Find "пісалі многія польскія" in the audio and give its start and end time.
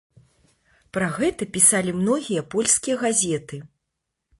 1.59-2.95